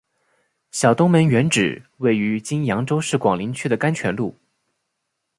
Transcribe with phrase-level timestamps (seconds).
[0.71, 4.35] 小东门原址位于今扬州市广陵区的甘泉路。